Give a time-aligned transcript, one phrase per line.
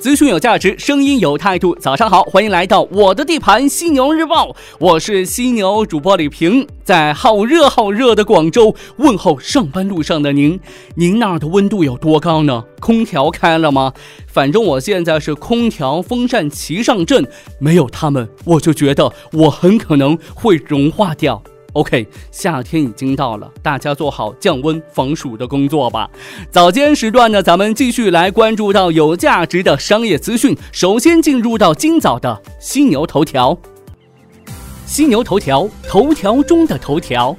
[0.00, 1.74] 资讯有价值，声音有态度。
[1.74, 4.56] 早上好，欢迎来到我的地盘——犀牛日报。
[4.78, 10.58] 我是犀牛主播李平，在好热好热的广州问候上班路上的您。
[10.94, 12.64] 您那儿的温度有多高呢？
[12.80, 13.92] 空调开了吗？
[14.26, 21.42] 反正我现在是空调、风扇齐上阵，没有它们，我就觉得我很可能会融化掉。
[21.72, 26.10] OK，夏天已经到了，大家做好降温防暑的工作吧。
[26.50, 30.56] 早间时段呢，咱们继续来关注到有价值的商业资讯。
[30.72, 33.56] 首先进入到今早的犀牛头条。
[34.84, 37.36] 犀牛头条，头条中的头条。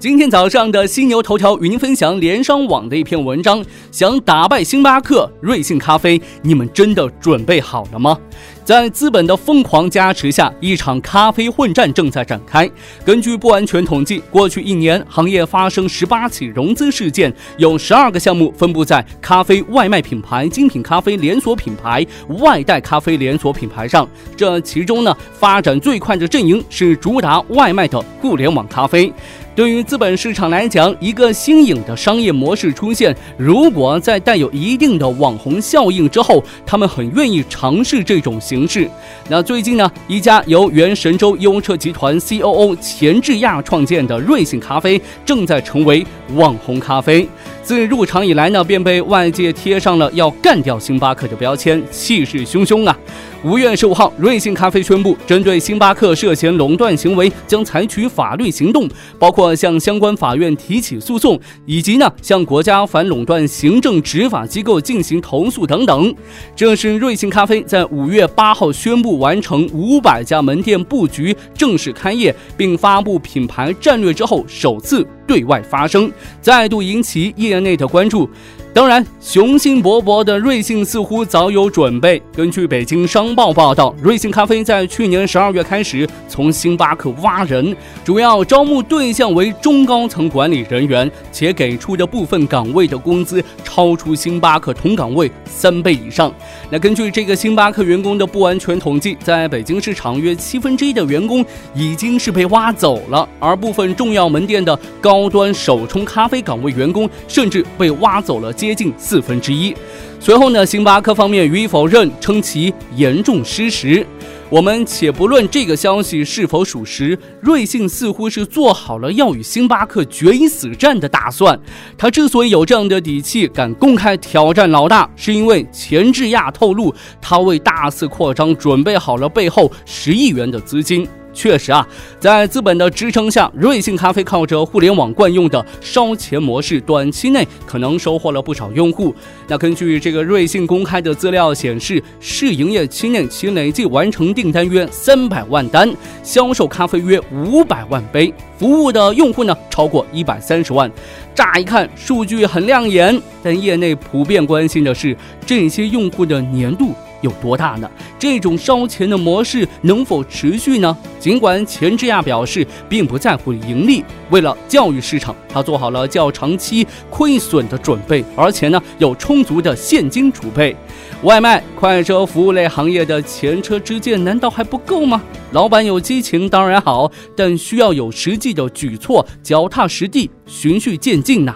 [0.00, 8.16] 今天早上的犀牛头条与您分享联商网的一篇文章：想打败星巴克、瑞幸咖啡，你们真的准备好了吗？
[8.64, 12.70] 在资本的疯狂加持下，一场咖啡混战正在展开。
[13.04, 22.06] 根据不完全统计，过去一年行业发生十八起融资事件，有十二个项目分布在咖啡外卖品牌、精品咖啡连锁品牌、
[22.38, 24.08] 外带咖啡连锁品牌上。
[24.36, 29.12] 这其中呢，发展最快的阵营是主打外卖的互联网咖啡。
[29.58, 38.88] 对于资本市场来讲，一个新颖的商业模式出现，如果在带有一定的网红效应之后，他们很愿意尝试这种形式。
[39.28, 46.06] 那最近呢，一家由原神州优车集团 COO 钱志亚创建的瑞幸咖啡，正在成为
[46.36, 47.28] 网红咖啡。
[47.60, 52.96] 自入场以来呢，便被外界贴上了要干掉星巴克的标签，气势汹汹啊！
[53.44, 66.12] 五月十五号，瑞幸咖啡宣布，针对星巴克涉嫌垄断行为，将采取法律行动，包括向相关法院提起诉讼，以及呢向国家反垄断行政执法机构进行投诉等等。
[66.56, 76.10] 这是瑞幸咖啡在五月八号宣布完成五百家门店布局、正式开业，并发布品牌战略之后首次对外发声，
[76.40, 78.28] 再度引起业内的关注。
[78.74, 82.22] 当然，雄心勃勃的瑞幸似乎早有准备。
[82.32, 96.32] 根据北京商报报道，瑞幸咖啡在去年十二月开始从星巴克挖人，主要招募对象为中高层管理人员，且给出的部分岗位的工资超出星巴克同岗位三倍以上。
[96.70, 108.67] 那根据这个星巴克员工的不完全统计，在北京市场约七分之一的员工已经是被挖走了，而部分重要门店的高端手冲咖啡岗位员工甚至被挖走了接。
[108.68, 109.74] 接近四分之一。
[110.20, 114.06] 随后呢，星巴克方面予以否认，称其严重失实。
[114.50, 121.58] 我们且不论这个消息是否属实，瑞幸似乎是做好了要与星巴克决一死战的打算。
[121.96, 131.08] 他之所以有这样的底气，敢公开挑战老大，是因为钱志亚透露，他为大肆扩张准备好了背后十亿元的资金。
[131.38, 131.86] 确实啊，
[132.18, 139.14] 在资本的支撑下，瑞幸咖啡靠着互联网惯用的烧钱模式，短期内可能收获了不少用户。
[139.46, 145.88] 那根据这个瑞幸公开的资料显示，试营业期内其累计完成订单约三百万单，
[146.24, 150.90] 销售咖啡约五百万杯，服务的用户呢超过一百三十万。
[151.34, 156.92] 乍一看数据很亮眼，但业内普遍关心的是这些用户的年度。
[157.20, 157.90] 有多大呢？
[158.16, 160.96] 这种烧钱的模式能否持续呢？
[161.18, 170.76] 尽管钱之亚表示并不在乎盈利，为了教育市场，他做好了较长期亏损的准备，而且呢有充足的现金储备。
[171.24, 175.20] 外卖、快车服务类行业的前车之鉴难道还不够吗？
[175.50, 181.54] 老板有激情当然好，但需要有实际的举措，脚踏实地，循序渐进呐。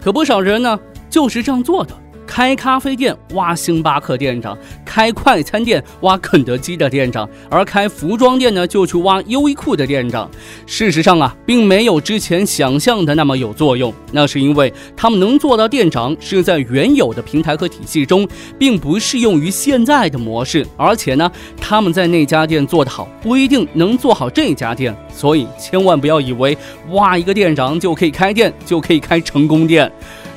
[0.00, 0.78] 可不少人呢
[1.08, 1.94] 就是这样做的。
[2.30, 10.30] 开咖啡店挖星巴克店长，开快餐店挖肯德基的店长，而开服装店呢就去挖优衣库的店长。
[10.64, 13.92] 事实上啊，并没有之前想象的那么有作用。
[14.12, 18.26] 那是因为他们能做到店长是在原有的平台和体系中，
[18.56, 20.64] 并不适用于现在的模式。
[20.76, 21.28] 而且呢，
[21.60, 24.96] 他们在那家店做得好，不一定能做好这家店。
[25.12, 26.56] 所以千万不要以为
[26.90, 29.90] 挖一个店长就可以开店，就可以开成功店。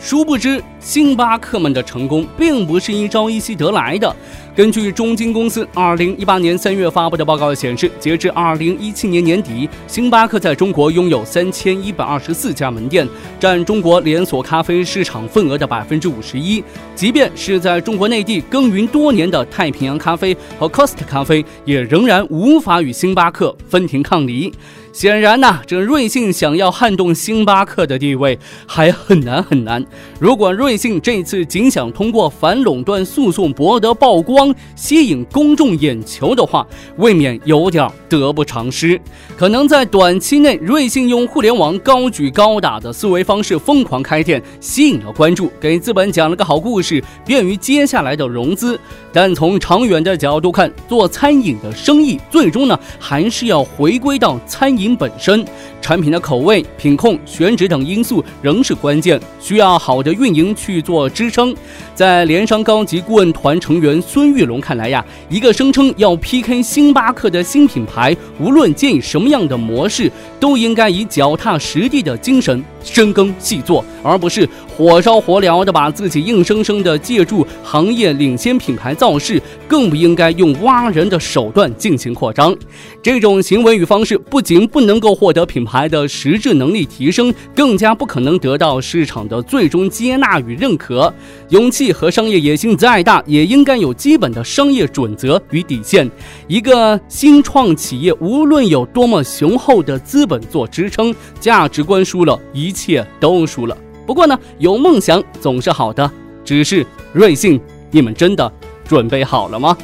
[0.04, 4.14] 殊不知，星巴克们的成功并不是一朝一夕得来的。
[4.54, 13.08] 根据中金公司二零一八年三月发布的报告显示，截至二零一七年年底，星巴克在中国拥有三千一百二十四家门店，
[13.40, 16.62] 占中国连锁咖啡市场份额的百分之五十一。
[16.94, 24.54] 即便是在中国内地耕耘多年的太平洋咖啡和 Costa 咖啡，也仍然无法与星巴克分庭抗礼。
[24.94, 28.38] 显然呐，这瑞幸想要撼动星巴克的地位
[28.68, 29.84] 还很难很难。
[30.20, 36.66] 如果瑞幸这次仅想通过反垄断诉讼博得曝光、吸引公众眼球的话，
[36.98, 39.02] 未免有点得不偿失。
[39.36, 48.80] 可能在短期内，瑞幸用互联网高举高打的思维方式疯狂开店，吸引了关注，给资本讲了个好故事，便于接下来的融资。
[49.12, 55.46] 但从长远的角度看，做餐饮的生意，最终呢，还是要回归到餐饮饮本身。
[55.82, 61.54] 产品的口味、品控、选址等因素仍是关键，需要好的运营去做支撑。
[61.94, 70.10] 在联商高级顾问团成员孙玉龙看来呀，一个声称要 PK 星巴克的新品牌，无论建议什么样的模式，
[70.40, 74.48] 都应该以脚踏实地的精神深耕细作，而不是
[74.78, 79.42] 火烧火燎的把自己硬生生的借助行业领先品牌造势，
[79.74, 82.56] 更不应该用挖人的手段进行扩张。
[83.02, 85.90] 这种行为与方式不仅不能够获得品牌。
[85.90, 91.14] 的实质能力提升，更加不可能得到市场的最终接纳与认可。
[91.50, 96.10] 勇气和商业野心再大，也应该有基本的商业准则与底线。
[96.48, 103.78] 一个新创企业，无论有多么雄厚的资本做支撑，价值观输了，一切都输了。
[104.06, 106.10] 不过呢，有梦想总是好的。
[106.46, 107.60] 只是瑞幸，
[107.92, 108.52] 你们真的
[108.88, 109.78] 准备好了吗？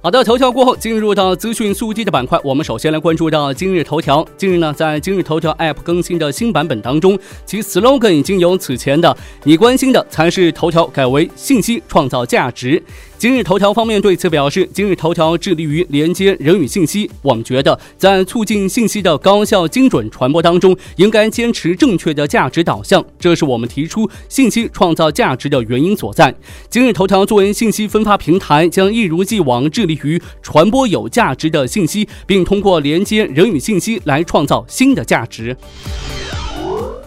[0.00, 2.38] 好的，头条过后，进入到资讯速递的板块。
[2.44, 4.22] 我们首先来关注到今日头条。
[4.36, 12.82] 近日呢，在今日头条 App 更新的新版本当中，其 slogan 已经由此前的“你关心的才是头条”改为“信息创造价值”。
[13.24, 17.10] 今日头条方面对此表示，今日头条致力于连接人与信息。
[17.22, 26.34] 我们觉得，在促进信息的高效精准传播当中，应该坚持正确的价值导向，这是我们提出信息创造价值的原因所在。
[26.68, 35.56] 今日头条作为信息分发平台，将一如既往致力于传播有价值的信息，并通过连接人与信息来创造新的价值。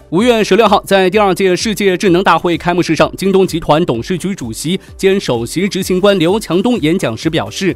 [0.09, 7.75] 五月十六号，在第二届世界智能大会开幕式上，京东集团董事局主席兼首席执行官刘强东演讲时表示。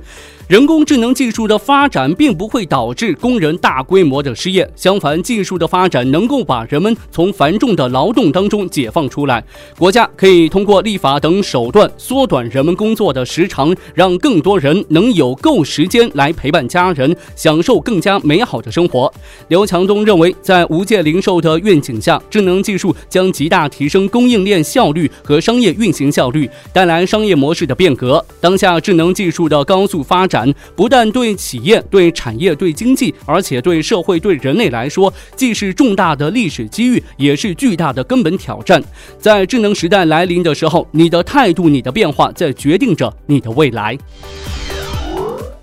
[0.51, 9.41] 人工智能技术的发展并不会导致工人大规模的失业，相反，技术的发展能够把人们从繁重的劳动当中解放出来。
[9.77, 19.09] 国家可以通过立法等手段缩短人们工作的时长，让更多人能有够时间来陪伴家人，享受更加美好的生活。
[19.47, 28.21] 刘强东认为，在无界零售的愿景下，智能技术将极大提升供应链效率和商业运行效率，带来商业模式的变革。
[28.41, 30.40] 当下智能技术的高速发展。
[30.75, 38.81] 不但对企业、对产业、对经济，而且对社会、对人类来说，既是重大的历史机遇，也是巨大的根本挑战。
[39.19, 43.97] 在智能时代来临的时候，你的态度、你的变化，在决定着你的未来。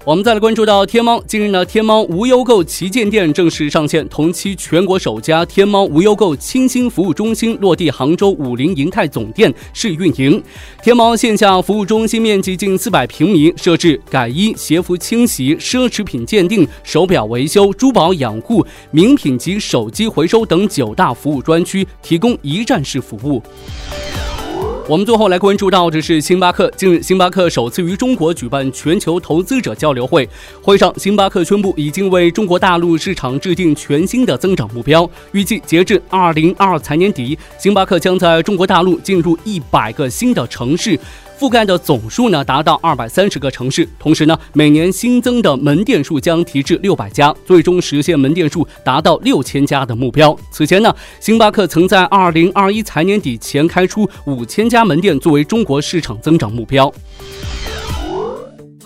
[0.08, 10.42] 我们再来关注到天猫，近日呢，天猫无忧购旗舰店正式上线，同期全国首家天猫无忧购清新服务中心落地杭州武林银泰总店试运营。
[10.82, 23.42] 天猫线下服务中心面积近四百平米，设置改衣、鞋服清洗、奢侈品鉴定、手表维修、珠宝养护、名品及手机回收等九大服务专区，提供一站式服务。
[24.88, 26.72] 我们最后来关注到，的是星巴克。
[26.74, 30.26] 近日，星巴克首次于中国举办全球投资者交流会。
[30.62, 40.98] 会上，星巴克宣布已经为中国大陆市场制定全新的增长目标，预计截至二零二二财年底，星巴克将在中国大陆进入一百个新的城市。
[41.38, 50.36] 覆盖的总数呢达到二百三十个城市，同时呢每年新增的门店数将提至六百家，最终实现门店数达到六千家的目标。
[50.50, 56.92] 此前呢，星巴克曾在二零二一财年底前开出五千家门店作为中国市场增长目标。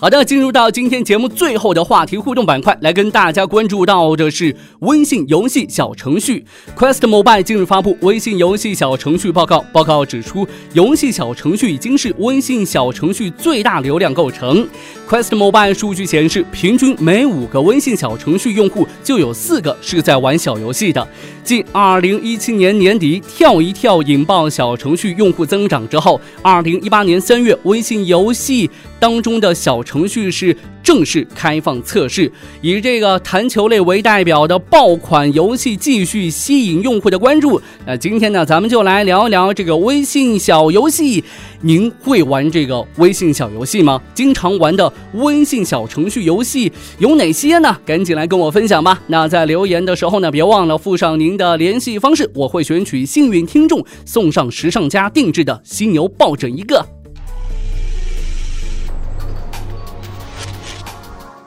[0.03, 6.43] 好的，进入到今天节目最后的话题互动板块，来跟大家关注到的是微信游戏小程序
[6.75, 9.63] Quest Mobile 近日发布微信游戏小程序报告。
[9.71, 14.67] 报告指出，游戏小程序已经是微信小程序最大流量构成。
[15.07, 21.07] Quest Mobile 数据显示，平均每五个微信小程序用户就有四个是在玩小游戏的。
[21.45, 28.69] 继二零一七年年底跳一跳引爆小程序用户增长之后，二零一八年三月微信游戏
[29.03, 32.31] 当中的小程序是正式开放测试，
[32.61, 37.61] 以这个弹球类为代表的爆款游戏继续吸引用户的关注。
[37.85, 41.21] 那今天呢，咱们就来聊一聊这个微信小游戏。
[41.59, 44.01] 您会玩这个微信小游戏吗？
[44.13, 47.77] 经常玩的微信小程序游戏有哪些呢？
[47.85, 49.01] 赶紧来跟我分享吧。
[49.07, 56.92] 那在留言的时候呢，别忘了附上您的联系方式，我会选取幸运听众送上时尚家定制的犀牛抱枕一个。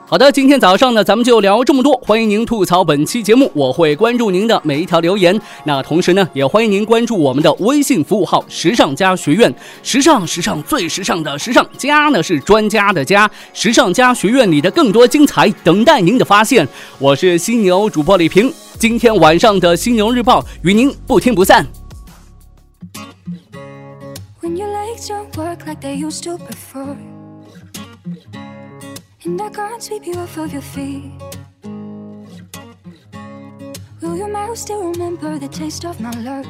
[0.09, 1.93] 好的，今天早上呢，咱们就聊这么多。
[2.01, 5.37] 欢迎您吐槽本期节目，我会关注您的每一条留言。
[5.65, 9.53] 那同时呢，也欢迎您关注我们的微信服务号“时尚家学院”。
[9.83, 13.29] 时尚，时尚，最时尚的时尚家呢是专家的家。
[13.53, 16.65] 时尚家学院里的更多精彩等待您的发现。
[16.99, 18.49] 我是犀牛主播李平，
[18.79, 21.67] 今天晚上的犀牛日报与您不听不散。
[29.27, 31.11] And I can't sweep you off of your feet.
[34.01, 36.47] Will your mouth still remember the taste of my love?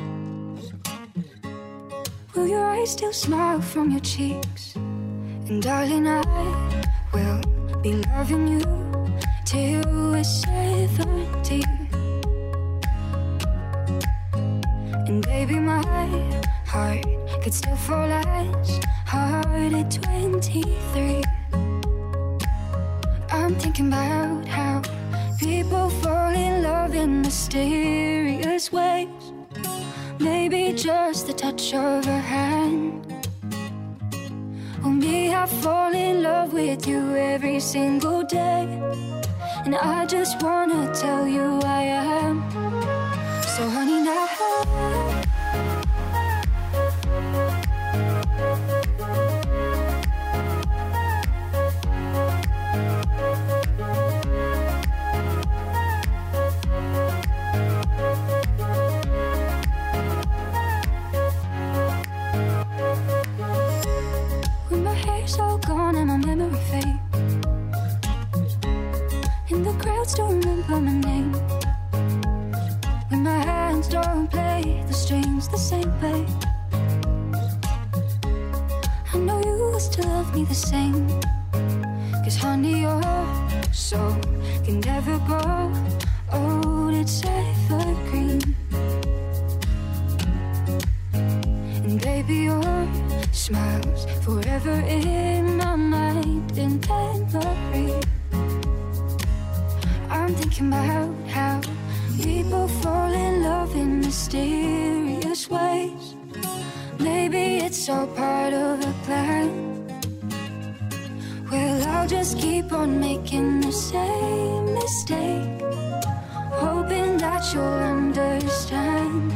[2.35, 4.75] Will your eyes still smile from your cheeks?
[4.75, 6.21] And darling, I
[7.13, 7.41] will
[7.81, 8.61] be loving you
[9.43, 9.81] till
[10.11, 11.63] we're 70.
[15.07, 15.81] And baby, my
[16.67, 17.03] heart
[17.41, 21.23] could still fall as hard at 23.
[23.47, 24.81] I'm thinking about how
[25.39, 29.07] people fall in love in mysterious ways.
[30.19, 33.29] Maybe just the touch of a hand.
[34.83, 38.67] Or me, I fall in love with you every single day.
[39.63, 42.43] And I just wanna tell you I am.
[43.55, 45.16] So, honey, now.
[82.37, 83.01] honey, your
[83.71, 84.15] soul
[84.63, 85.71] can never grow
[86.31, 86.93] old.
[86.93, 88.55] It's evergreen.
[91.85, 92.87] And baby, your
[93.31, 97.93] smile's forever in my mind in memory.
[100.09, 101.61] I'm thinking about how
[102.21, 106.15] people fall in love in mysterious ways.
[106.99, 109.76] Maybe it's all part of a plan
[112.07, 115.61] just keep on making the same mistake,
[116.51, 119.31] hoping that you'll understand.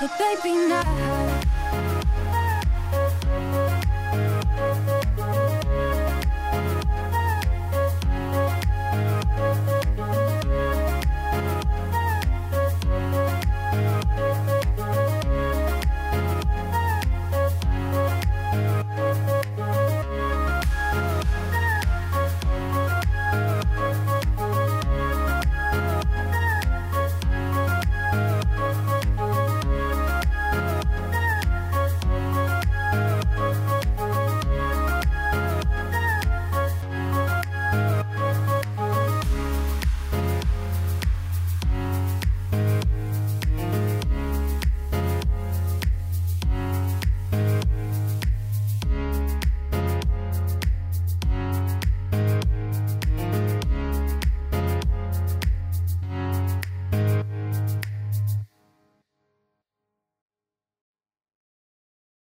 [0.00, 1.35] But baby, now.